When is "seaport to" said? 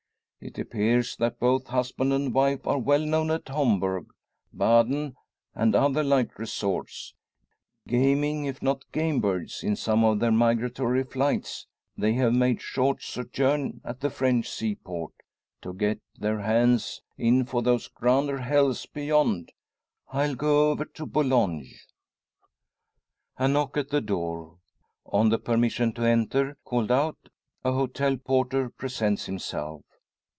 14.49-15.73